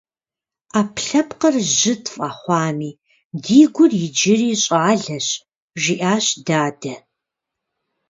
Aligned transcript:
-Ӏэпкълъэпкъыр 0.71 1.55
жьы 1.75 1.93
тфӀэхъуами, 2.03 2.91
ди 3.43 3.61
гур 3.73 3.91
иджыри 4.05 4.51
щӀалэщ,- 4.63 5.27
жиӏащ 5.81 6.25
дадэ. 6.45 6.95